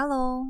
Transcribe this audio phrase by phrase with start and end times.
[0.00, 0.44] Hello，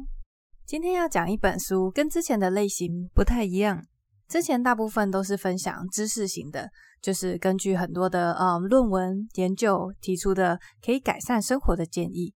[0.66, 3.82] 今天要讲一本书，跟之前的类型不太一样。
[4.28, 6.68] 之前大部分都是分享知识型的，
[7.00, 12.34] 就是根据很多的呃论文研究提出的可以改善生活的建议。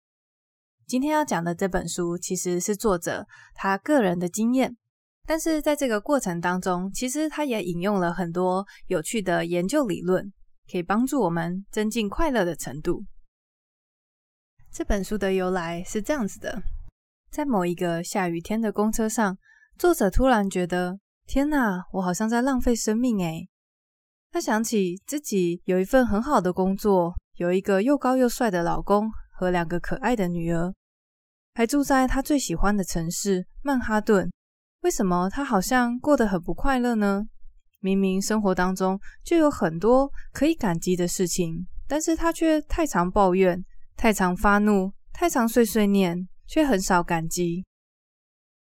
[0.85, 4.77] 今天要讲的这本书其实是作者他个人的经验，
[5.25, 10.31] 但是在这个过程当中，其实他也引用了很多有趣的研究理论，
[10.71, 13.03] 可以帮助我们增进快乐的程度。
[14.71, 16.61] 这本书的由来是这样子的。
[17.31, 19.37] 在某一个下雨天的公车上，
[19.77, 23.47] 作者突然觉得，天哪，我好像在浪费生命诶。
[24.31, 30.73] 他想起自己有一份很好的工作，有一个又高又帅的老公和两个可爱的女儿，
[31.55, 34.31] 还住在他最喜欢的城市曼哈顿。
[34.81, 37.25] 为什么他好像过得很不快乐呢？
[37.79, 43.63] 明明生活当中就有很多可以感激的事情，但是他却太常抱怨，
[43.95, 46.28] 太常发怒，太常碎碎念。
[46.49, 47.63] 却很少感激。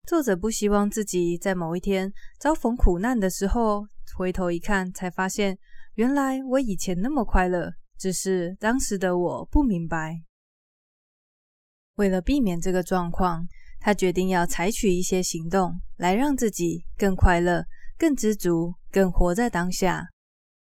[0.08, 5.58] 作者不希望自己在某一天遭逢苦难的时候，回头一看，才发现
[5.95, 10.22] 原来我以前那么快乐，只是当时的我不明白。
[11.95, 13.45] 为了避免这个状况，
[13.82, 17.66] 他决定要采取一些行动，来让自己更快乐、
[17.98, 20.06] 更知足、更活在当下。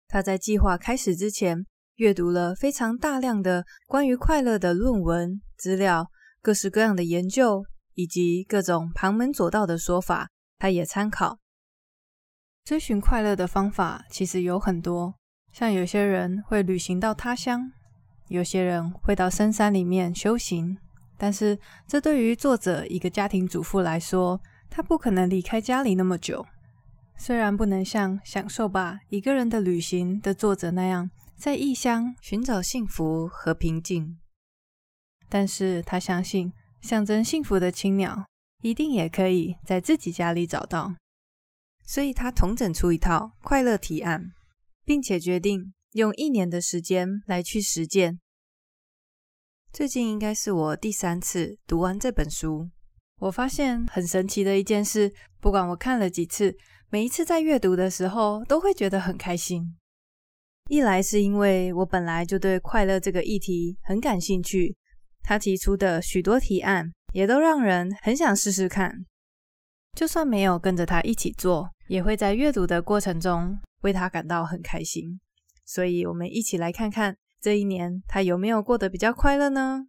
[0.09, 6.11] 他在计划开始之前，阅读了非常大量的关于快乐的论文资料。
[6.45, 7.65] 各式各样的研究
[7.95, 10.29] 以及各种旁门左道的说法，
[10.59, 11.39] 他也参考。
[12.63, 15.15] 追寻快乐的方法其实有很多，
[15.55, 17.73] 像有些人会旅行到他乡，
[18.29, 20.77] 有些人会到深山里面修行。
[21.17, 26.45] 但是，这对于作者一个家庭主妇来说，他不可能离开家里那么久。
[27.17, 34.19] 虽然不能像《享受吧，一个人的旅行》的作者那样，在异乡寻找幸福和平静。
[35.35, 38.25] 但是他相信，象征幸福的青鸟
[38.63, 40.95] 一定也可以在自己家里找到，
[41.85, 44.31] 所以他统整出一套快乐提案，
[44.85, 48.21] 并且决定用一年的时间来去实践。
[49.73, 52.71] 最近应该是我第三次读完这本书，
[53.19, 56.57] 我发现很神奇的一件事，不管我看了几次，
[56.91, 59.77] 每一次在阅读的时候都会觉得很开心。
[60.69, 64.77] 一来是因为我本来就对快乐这个议题很感兴趣。
[65.27, 69.07] 他提出的许多提案也都让人很想试试看，
[69.97, 75.19] 就算没有跟着他一起做，也会在阅读的过程中为他感到很开心。
[75.65, 79.87] 所以，我们一起来看看这一年他有没有过得比较快乐呢？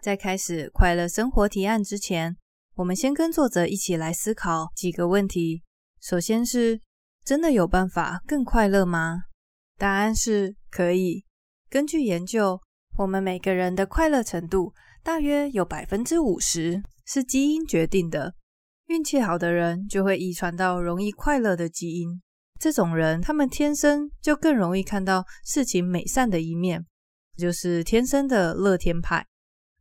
[0.00, 2.38] 在开始快乐生活提案之前，
[2.78, 5.64] 我们先跟作者一起来思考几个问题。
[6.00, 6.80] 首先是，
[7.24, 9.22] 真的有办法更快乐吗？
[9.76, 11.24] 答案是可以。
[11.68, 12.60] 根据研究，
[12.96, 14.72] 我们每个人的快乐程度
[15.02, 18.32] 大约有百分之五十是基因决定的。
[18.86, 22.22] 运气好的人就会遗传到容易快乐的基因，
[22.60, 26.86] 这种人他们天生就更容易看到事情美善的一面，
[27.36, 29.26] 就是天生的乐天派。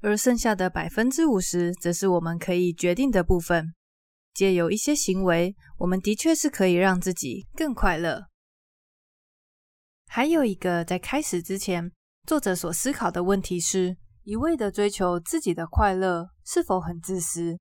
[0.08, 3.74] 而剩下的百分之五十，则是我们可以决定的部分。
[4.34, 8.28] 借由一些行为，我们的确是可以让自己更快乐。
[10.06, 11.92] 还有一个，在开始之前，
[12.26, 17.60] 作者所思考的问题是：一味的追求自己的快乐，是否很自私？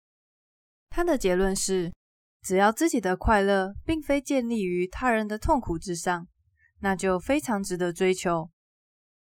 [0.91, 1.93] 他的结论是：
[2.43, 6.29] 只要自己的快乐并非建立于他人的痛苦之上，
[6.79, 8.49] 那就非常值得追求。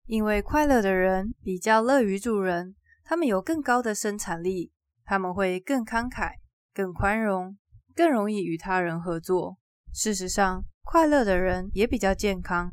[0.04, 2.76] 因为快乐的人比较乐于助人。
[3.04, 4.72] 他们有更高的生产力，
[5.04, 6.32] 他们会更慷慨、
[6.72, 7.56] 更宽容、
[7.94, 9.58] 更容易与他人合作。
[9.92, 12.70] 事实上，快乐的人也比较健康。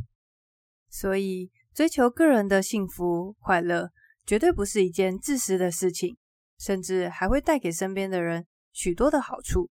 [0.89, 3.91] 所以，追求个人的幸福快乐，
[4.25, 6.17] 绝对不是一件自私的事情，
[6.57, 9.69] 甚至还会带给身边的人许多的好处。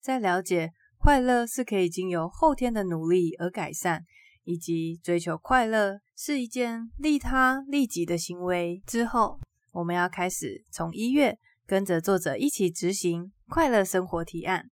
[0.00, 4.04] 在了解快乐是可以经由后天的努力而改善。
[4.44, 9.38] 以及追求快乐是一件利他利己的行为之后，
[9.72, 14.70] 我们要开始从一月跟着作者一起执行快乐生活提案。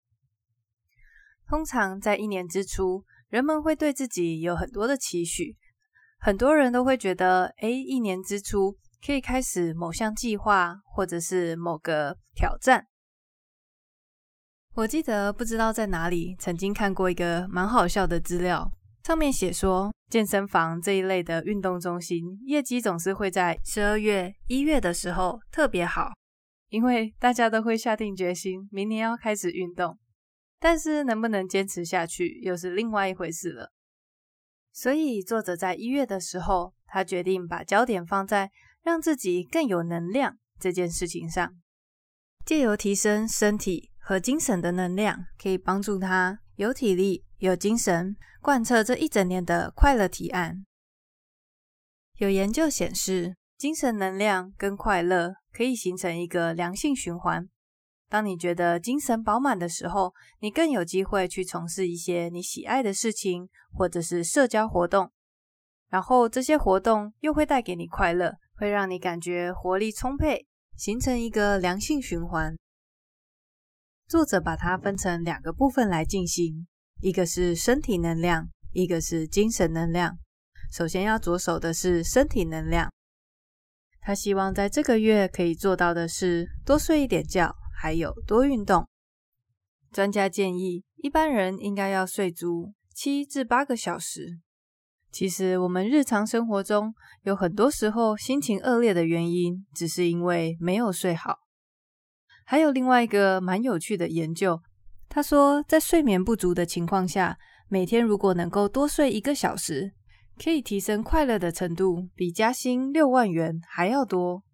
[1.48, 5.56] 通常在一年之初，人们会对自己有很多的期许，
[6.18, 12.86] 很多人都会觉得，诶，一年之初可以开始某项计划或者是某个挑战。
[14.74, 18.75] 我记得不知道在哪里曾经看过一个蛮好笑的资料。
[19.06, 26.10] 上面写说，健身房这一类的运动中心业绩总是会在十二月、一月的时候特别好，
[26.70, 29.96] 因为大家都会下定决心明年要开始运动。
[30.58, 33.70] 但是能不能坚持下去又是另外一回事了。
[34.72, 38.50] 所以作者在一月的时候，他决定把焦点放在
[38.82, 41.54] 让自己更有能量这件事情上，
[42.44, 50.64] 借由提升身体和精神的能量，可以帮助他有体力、有精神，贯彻这一整年的快乐提案。
[52.18, 57.48] 有研究显示，精神能量跟快乐可以形成一个良性循环。
[58.08, 65.10] 当你觉得精神饱满的时候，你更有机会去从事一些你喜爱的事情，或者是社交活动。
[65.88, 72.54] 然后这些活动又会带给你快乐，会让你感觉活力充沛，形成一个良性循环。
[74.08, 76.66] 作者把它分成两个部分来进行，
[77.00, 80.18] 一个是身体能量，一个是精神能量。
[80.72, 82.90] 首先要着手的是身体能量。
[84.00, 87.54] 他希望在这个月可以做到的是多睡一点觉。
[87.78, 88.88] 还有多运动。
[89.92, 94.40] 专家建议，一般人应该要睡足七至八个小时。
[95.12, 96.94] 其实，我们日常生活中
[97.24, 101.36] 有很多时候心情恶劣的原因，只是因为没有睡好。
[102.48, 104.62] 还有另外一个蛮有趣的研究，
[105.08, 107.36] 他说，在睡眠不足的情况下，
[107.68, 109.92] 每天如果能够多睡一个小时，
[110.42, 114.44] 可以提升快乐的程度，比加薪六万元还要多。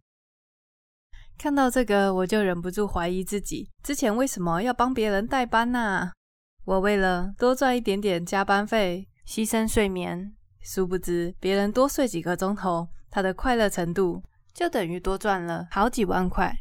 [1.37, 6.12] 看到这个，我就忍不住怀疑自己之前为什么要帮别人代班呢？
[6.65, 14.23] 我为了多赚一点点加班费，牺牲睡眠，殊不知别人多睡几个钟头，他的快乐程度
[14.55, 16.56] 就等于多赚了好几万块。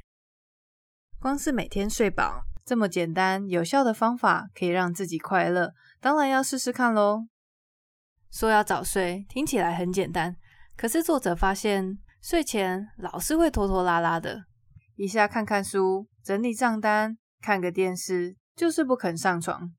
[1.21, 7.27] 光是每天睡饱，这么简单有效的方法可以让自己快乐，当然要试试看喽。
[8.31, 10.35] 说要早睡，听起来很简单，
[10.75, 14.45] 可是作者发现睡前老是会拖拖拉拉的。
[14.95, 19.71] 一下看看书，整理账单，看个电视，就是不肯上床。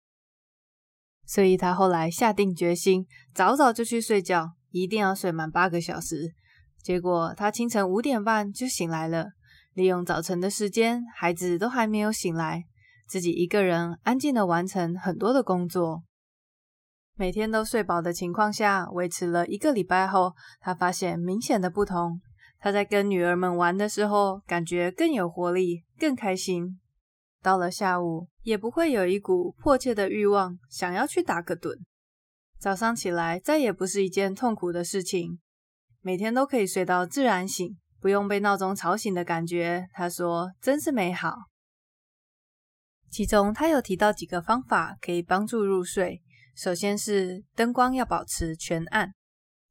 [1.26, 3.04] 所以他后来下定决心，
[3.34, 6.36] 早早就去睡觉，一定要睡满八个小时。
[6.80, 9.32] 结果他清晨五点半就醒来了，
[9.74, 12.64] 利用早晨的时间，孩子都还没有醒来，
[13.06, 16.02] 自己一个人安静的完成很多的工作。
[17.14, 22.20] 每天都睡饱的情况下，维持了一个礼拜后，他发现明显的不同。
[22.58, 26.78] 他在跟女儿们玩的时候，感觉更有活力，更开心。
[27.42, 31.76] 到了下午，也不会有一股迫切的欲望，想要去打个盹。
[32.58, 35.40] 早上起来，再也不是一件痛苦的事情。
[36.00, 41.36] 每天都可以睡到自然醒，不用被闹钟吵醒的感觉，他说真是美好。
[43.08, 46.20] 其中，他有提到几个方法可以帮助入睡。
[46.56, 49.12] 首先是灯光要保持全暗。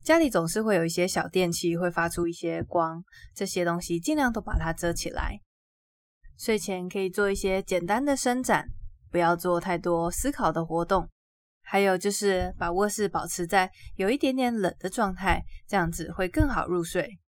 [0.01, 3.03] 家里总是会有一些小电器会发出一些光，
[3.35, 5.41] 这些东西尽量都把它遮起来。
[6.37, 8.69] 睡前可以做一些简单的伸展，
[9.11, 11.09] 不要做太多思考的活动。
[11.63, 17.19] 还有就是把卧室保持在有一点点冷的状态，这样子会更好入睡。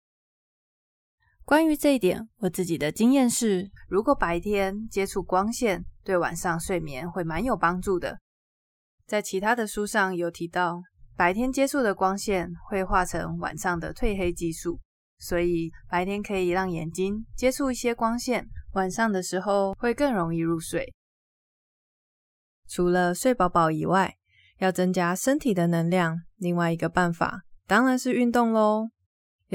[1.46, 8.20] 关于这一点，我自己的经验是，如果白天接触光线，对晚上睡眠会蛮有帮助的。
[9.06, 10.82] 在其他的书上有提到。
[11.16, 14.80] 白天接触的光线会化成晚上的褪黑激素，
[15.20, 20.92] 所以白天可以让眼睛接触一些光线，晚上的时候会更容易入睡。
[22.68, 24.16] 除了睡饱饱以外，
[24.58, 28.90] 要增加身体的能量，另外一个办法当然是运动喽。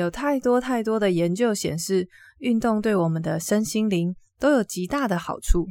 [0.00, 5.66] 有太多太多的研究显示，运动对我们的身心灵都有极大的好处。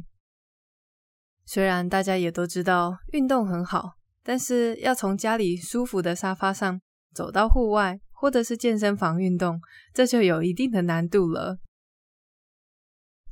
[1.44, 3.98] 虽然大家也都知道运动很好。
[4.20, 6.78] 但是要从家里舒服的沙发上
[7.14, 9.58] 走到户外，或者是健身房运动，
[9.94, 11.56] 这就有一定的难度了。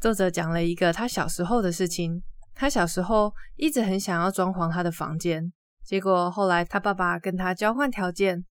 [0.01, 2.23] 作者讲了一个他小时候的事情，
[2.55, 5.53] 他小时候一直很想要装潢他的房间，
[5.85, 8.47] 结果后来他爸爸跟他交换条件，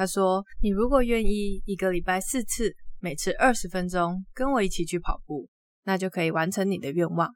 [0.00, 5.46] 他说：“你如果愿意一个礼拜四次，每次二十分钟，跟我一起去跑步，
[5.84, 7.28] 那就可以完成你的愿望。”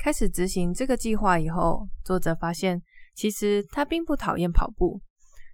[0.00, 2.80] 开始执行这个计划以后，作者发现。
[3.14, 5.02] 其实他并不讨厌跑步，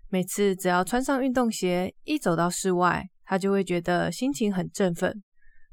[0.08, 5.24] 每次只要穿上运动鞋，一走到室外，他就会觉得心情很振奋。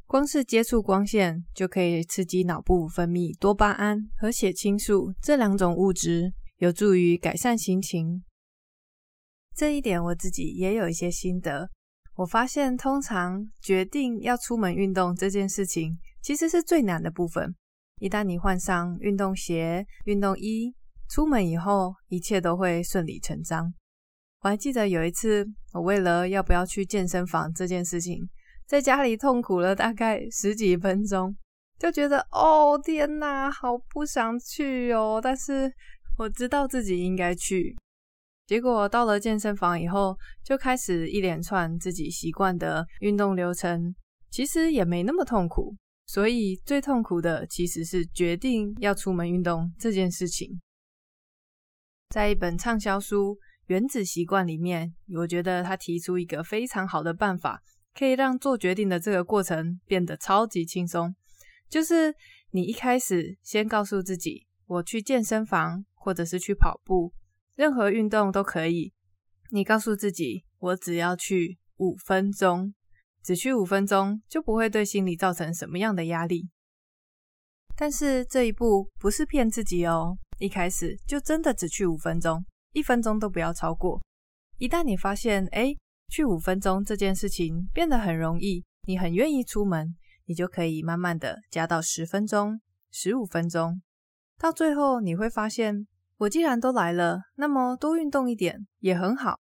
[0.07, 8.23] 光是接触光线就可以刺激脑部分泌多巴胺和血清素这两种物质，有助于改善心情。
[9.61, 11.69] 这一点我自己也有一些心得。
[12.15, 17.53] 我发现，通常决定要出门运动这件事情，其实是最难的部分。
[17.99, 20.73] 一旦你换上运动鞋、运动衣，
[21.11, 23.71] 出门以后，一切都会顺理成章。
[24.41, 28.17] 我还记得有一次，我为了要不要去健身房这件事情，
[28.65, 31.35] 在家里痛苦了大概十几分钟，
[31.77, 35.21] 就觉得哦天哪，好不想去哦。
[35.23, 35.71] 但是
[36.17, 37.77] 我知道自己应该去。
[38.47, 43.95] 结果到了健身房以后，就开始一连串自己习惯的运动流程，
[44.29, 45.75] 其实也没那么痛苦。
[46.05, 50.59] 所以最痛苦的其实是决定要出门运动这件事情。
[52.09, 53.35] 在一本畅销书
[53.67, 57.61] 《原子习惯》里面，我觉得他提出一个非常好的办法，
[57.93, 61.15] 可以让做决定的这个过程变得超级轻松。
[61.69, 62.13] 就是
[62.49, 67.13] 你一开始先告诉自己，我去健身房，或者是去跑步，
[67.55, 68.93] 任何运动都可以。
[69.49, 72.73] 你告诉自己，我只要去五分钟，
[73.23, 76.49] 只去五分钟，就不会对心理造成什么样的压力。
[77.75, 84.01] 但是这一步不是骗自己哦，一开始就真的只去五分钟，一分钟都不要超过。
[84.57, 85.77] 一旦你发现，诶，
[86.09, 89.95] 去五分钟这件事情变得很容易，你很愿意出门。
[90.25, 93.81] 你就可以慢慢的加到十分钟、十五分钟，
[94.37, 95.87] 到最后你会发现，
[96.21, 99.39] 我既然都来了，那么多运动一点也很好。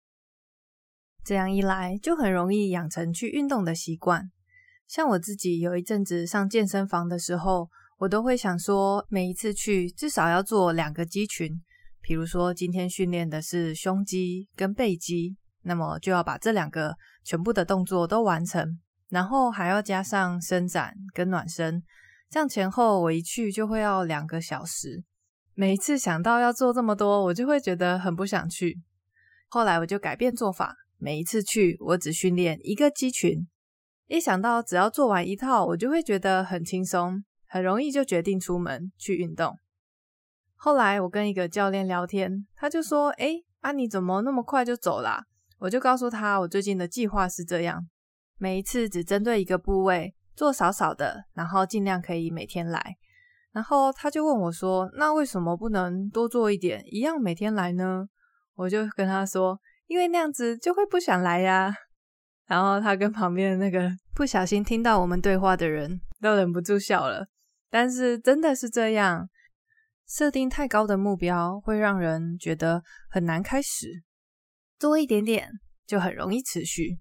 [1.22, 4.30] 这样一来，就很容易养成去运动的习惯。
[4.86, 7.68] 像我自己有一阵子上健身房的时候，
[7.98, 11.52] 我都会想说，每一次去至少要做两个肌群，
[12.00, 18.80] 比如说今天训练的是胸肌跟背肌，那么就要把这两个全部的动作都完成。
[19.10, 21.82] 然后还要加上伸展跟暖身，
[22.30, 25.04] 这样前后我一去就会要两个小时。
[25.54, 28.80] 每一次想到要做这么多，我就会觉得很不想去。
[29.48, 33.46] 后来我就改变做法，每一次去我只训练一个肌群。
[34.06, 39.56] 一想到只要做完一套，我就会觉得很轻松，很容易就决定出门去运动。
[40.56, 45.24] 后来我跟一个教练聊天，他就说：“诶，啊你怎么那么快就走啦？”
[45.60, 47.86] 我就告诉他，我最近的计划是这样。
[48.38, 52.96] 每一次只针对一个部位做少少的，然后尽量可以每天来。
[53.52, 58.06] 然后他就问我说：“那为什么不能多做一点，一样每天来呢？”
[58.54, 61.74] 我就跟他说：“因为那样子就会不想来呀。”
[62.46, 67.26] 然后他跟旁边那个不小心听到我们对话的人都忍不住笑了。
[67.70, 69.28] 但是真的是这样，
[70.06, 74.02] 设定太高的目标会让人觉得很难开始，
[74.78, 75.48] 多一点点
[75.86, 76.98] 就很容易持续。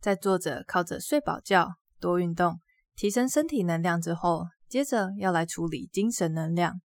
[0.00, 2.58] 在坐着靠着睡饱觉、多运动、
[2.94, 6.80] 提升身体能量之后，接着要来处理精神能量。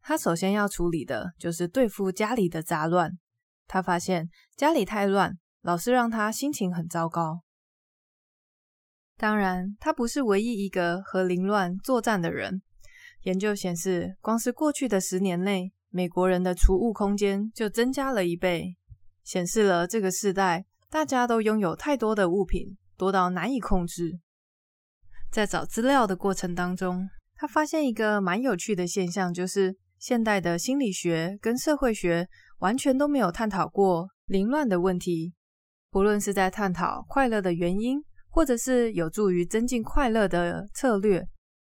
[0.00, 3.18] 他首先要处理的就是对付家里的杂乱。
[3.66, 7.42] 他发现家里太乱，老是让他心情很糟糕。
[9.16, 12.62] 当然，他不是唯一一个和凌乱作战的人。
[13.24, 18.76] 研究显示，光是过去的十年内，美国人的储物空间就增加了一倍，
[19.22, 20.64] 显示了这个世代。
[20.88, 24.18] 大家都拥有太多的物品，多到难以控制。
[25.30, 35.32] 在找资料的过程当中，他发现一个蛮有趣的现象，就是现代的心理学跟社会学完全都没有探讨过凌乱的问题。
[35.90, 41.26] 不论是在探讨快乐的原因，或者是有助于增进快乐的策略，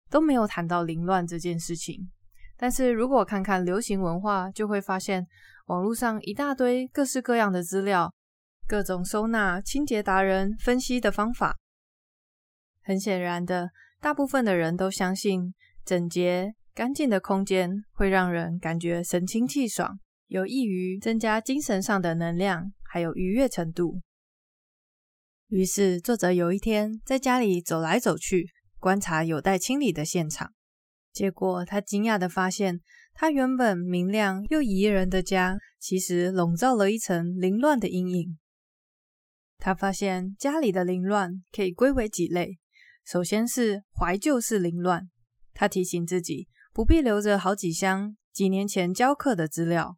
[0.08, 2.10] 都没有谈到凌乱这件事情。
[2.56, 5.26] 但是如果看看流行文化，就会发现
[5.66, 8.12] 网络上一大堆各式各样的资料。
[8.66, 11.56] 各种收纳清洁达人分析的方法，
[12.88, 13.68] 很显然的，
[14.00, 15.52] 大部分的人都相信
[15.84, 24.00] 整洁干净的空间会让人感觉神清气爽，有益于增加精神上的能量，还有愉悦程度。
[25.48, 30.54] 于是，作者有一天在家里走来走去，观察有待清理的现场，
[31.12, 32.80] 结果他惊讶地发现，
[33.12, 38.38] 他原本明亮又宜人的家，其实笼罩了一层凌乱的阴影。
[39.58, 42.58] 他发现家里的凌乱可以归为几类。
[43.08, 45.08] 首先是怀旧式凌乱，
[45.54, 49.96] 他提醒自己不必留着好几箱几年前教课的资料。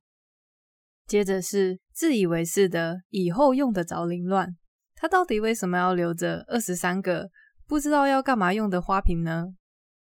[1.08, 4.56] 接着是自以为是的以后用得着凌乱，
[4.94, 7.28] 他到底为什么要留着二十三个
[7.66, 9.46] 不知道要干嘛用的花瓶呢？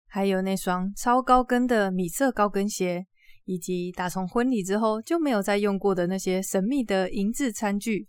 [0.07, 3.05] 还有那双超高跟的米色高跟鞋，
[3.43, 8.07] 以及打从婚礼之后就没有再用过的那些神秘的银质餐具。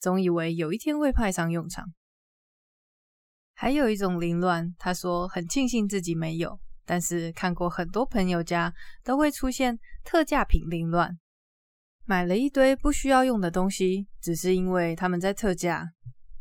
[0.00, 1.84] 总以为有一天会派上用场。
[3.62, 11.16] 还有一种凌乱，他说很庆幸自己没有，但是看过很多朋友家都会出现特价品凌乱，
[12.04, 15.92] 买了一堆不需要用的东西，只是因为他们在特价。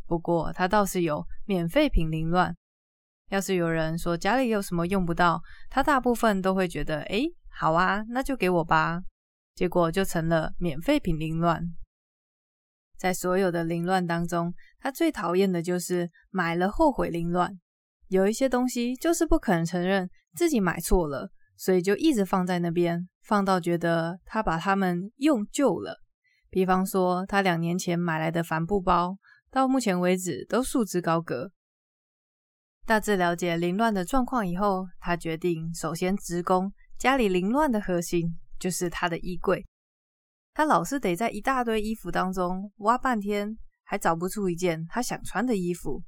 [0.08, 2.58] 不过他倒是有免费品凌乱，
[3.30, 9.00] 要是有人说家里有什么用不到，他大部分都会觉得，哎，好啊，那就给我吧。
[9.54, 11.72] 结果就成了免费品凌乱。
[12.98, 17.57] 在所有的凌乱当中，他最讨厌的就是买了后悔凌乱。
[18.07, 26.01] 有一些东西就是不肯承认自己买错了，所以就一直放在那边，放到觉得他把他们用旧了。
[26.50, 29.17] 比方说，他两年前买来的帆布包，
[29.50, 31.51] 到目前为止都束之高阁。
[32.85, 39.65] 大致了解凌乱的状况以后，他决定首先直攻家里凌乱的核心，就是他的衣柜。
[40.53, 43.57] 他老是得在一大堆衣服当中挖半天，
[43.91, 46.01] 还找不出一件他想穿的衣服。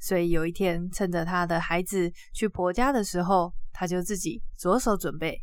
[0.00, 5.40] 所以有一天，趁着他的孩子去婆家的时候，他就自己着手准备。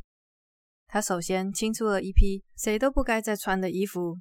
[0.86, 4.20] 他首先清出了一批谁都不该再穿的衣服，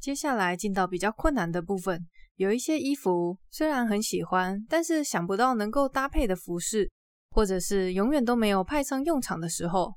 [0.00, 2.08] 接下来进到比较困难的部分。
[2.34, 6.90] 有一些衣服虽然很喜欢，但是想不到能够搭配的服饰，
[7.30, 9.94] 或者是永远都没有派上用场的时候，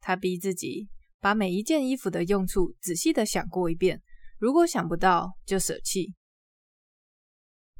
[0.00, 0.88] 他逼自己
[1.20, 4.02] 把每一件衣服的用处仔细的想过一遍。
[4.40, 6.12] 如果想不到，就舍弃。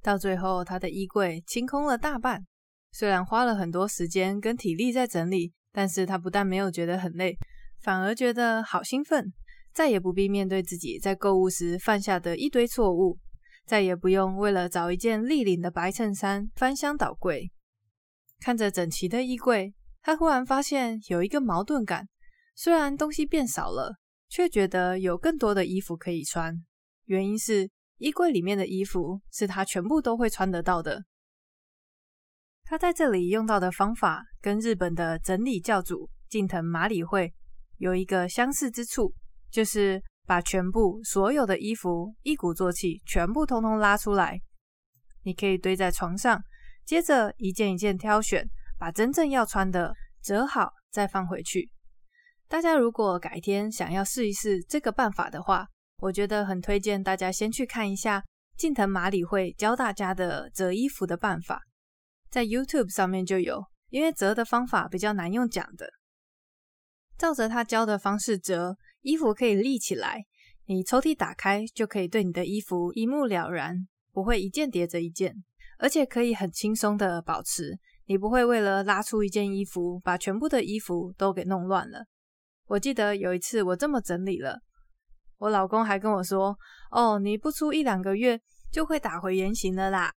[0.04, 2.44] 到最后，他的衣柜清空了大半。
[2.92, 7.38] 虽然花了很多时间跟体力在整理，但是他不但没有觉得很累，
[7.80, 9.32] 反而觉得好兴奋，
[9.72, 13.18] 再也不必面对自己在购物时犯下的一堆错误。
[13.64, 17.50] 再也不用为了找一件立领的白衬衫翻箱倒柜。
[18.40, 22.06] 看着整齐的衣柜，他忽然发现有一个矛盾感：
[22.54, 23.94] 虽然东西变少了，
[24.28, 26.62] 却觉得有更多的衣服可以穿。
[27.06, 27.70] 原因是
[28.04, 31.04] 衣柜里面的衣服是他全部都会穿得到的。
[32.64, 37.32] 他在这里用到的方法跟日本的整理教主近藤麻里惠
[37.78, 39.14] 有一个相似之处，
[39.50, 40.02] 就是。
[40.26, 44.40] 把全部所有的衣服一鼓作气，全部通通拉出来。
[45.22, 46.42] 你可以堆在床上，
[46.86, 49.92] 接着一件一件挑选，把真正要穿的
[50.22, 51.70] 折好再放回去。
[52.48, 55.68] 大家如果改天想要试一试这个办法的话，
[56.04, 58.22] 我觉得很推荐大家先去看一下
[58.58, 61.62] 近藤麻里会教大家的折衣服的办法，
[62.30, 65.88] 在 YouTube 上面就有，因为折的方法比较难用讲的，
[67.16, 68.76] 照着他教的方式折。
[69.00, 70.22] 衣服可以立起来，
[70.66, 75.34] 你抽屉打开就可以对你的衣服一目了然，不会一件叠着一件，
[75.78, 77.78] 而且可以很轻松的保持。
[78.04, 82.04] 你不会为了拉出一件衣服，把全部的衣服都给弄乱了。
[82.66, 84.60] 我记得有一次我这么整理了，
[85.44, 86.58] 我老公还跟我说
[86.90, 88.40] ：“哦，你不出一两个月
[88.72, 90.10] 就会打回原形了啦。”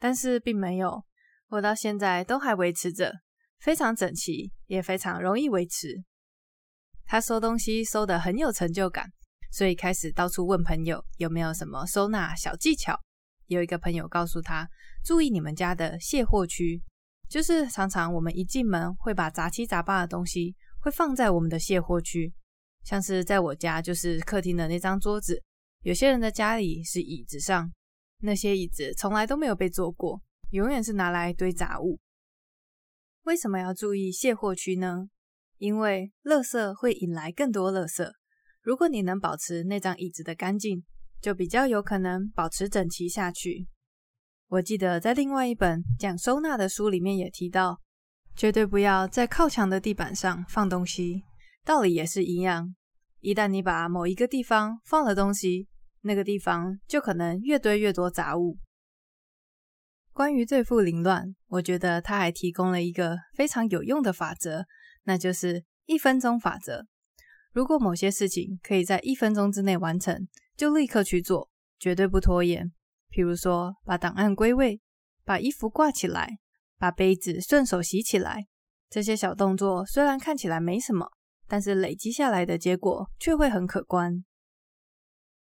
[0.00, 1.04] 但是并没有，
[1.48, 3.12] 我到现在都还维持着，
[3.60, 6.02] 非常整齐，也非常容易维持。
[7.04, 9.06] 他收东西收得很有成就感，
[9.52, 12.98] 所以开始到处问朋友有没有什么收纳小技巧。
[13.46, 14.68] 有一个朋友告诉他，
[15.04, 16.82] 注意你们家的卸货区，
[17.28, 22.34] 就是常常我们一进门会把杂七杂八的东西会放在我们的卸货区，
[22.84, 25.42] 像是在我家就是客厅的那张桌子，
[25.82, 27.70] 有些人的家里是椅子上，
[28.20, 31.98] 那些椅子从来都没有被坐过，永远是拿来堆杂物。
[33.24, 35.08] 为什么要注意卸货区呢？
[35.58, 38.10] 因为垃圾会引来更多垃圾。
[38.60, 40.84] 如果你能保持那张椅子的干净，
[41.20, 43.68] 就比较有可能保持整齐下去。
[44.48, 47.80] 我记得在另外一本讲收纳的书里面也提到，
[48.34, 51.22] 绝对不要在靠墙的地板上放东西。
[51.64, 52.74] 道理也是一样，
[53.20, 55.68] 一旦你把某一个地方放了东西，
[56.00, 58.58] 那个地方就可能越堆越多杂物。
[60.12, 64.66] 关于对付凌乱，我觉得他还提供了一个非常有用的法则。
[65.04, 66.86] 那就是一分钟法则。
[67.52, 72.72] 如果某些事情可以在一分钟之内完成，就立刻去做，绝对不拖延。
[73.10, 74.80] 譬如说，把档案归位，
[75.24, 76.38] 把衣服挂起来，
[76.78, 78.46] 把杯子顺手洗起来。
[78.88, 81.10] 这些小动作虽然看起来没什么，
[81.52, 84.24] 但是累积下来的结果却会很可观。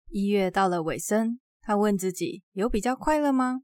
[0.08, 3.60] 一月到了尾声，他问自己：有比较快乐吗？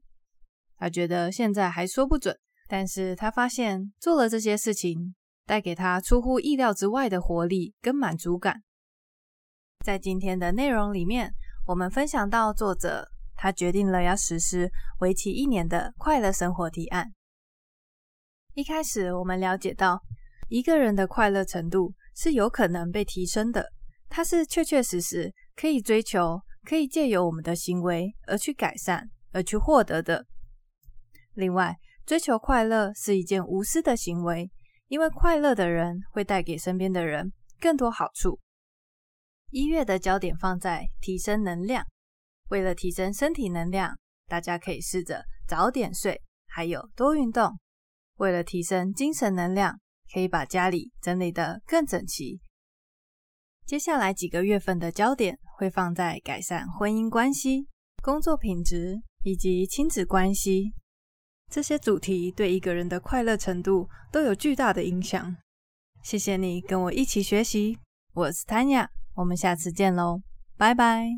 [0.76, 5.14] 他觉得现在还说不准，但是他发现做了这些事情。
[5.46, 8.64] 带给他出乎意料之外的活力跟满足感。
[9.84, 11.32] 在今天的内容里面，
[11.68, 17.14] 我们分享到作者他决定了要实施为期一年的快乐生活提案。
[18.52, 20.02] 一开始我们了解到，
[20.48, 23.70] 一个人的快乐程度是有可能被提升的，
[24.08, 30.26] 它是确确实实可以追求，可以借由我们的行为而去改善，而去获得的。
[31.34, 34.50] 另外，追求快乐是一件无私的行为。
[34.88, 38.38] 因为快乐的人会带给身边的人更多好处。
[39.50, 41.84] 一月的焦点放在提升能量，
[42.50, 43.98] 为了提升身体能量，
[44.28, 47.58] 大家可以试着早点睡，还有多运动。
[48.18, 49.80] 为了提升精神能量，
[50.16, 52.40] 可以把家里整理得更整齐。
[53.66, 57.68] 接下来几个月份的焦点会放在改善婚姻关系、
[58.02, 60.72] 工作品质以及亲子关系。
[61.52, 65.36] 这些主题对一个人的快乐程度都有巨大的影响。
[66.02, 67.78] 谢谢你跟我一起学习，
[68.14, 70.22] 我是 Tanya，我们下次见喽，
[70.56, 71.10] 拜拜。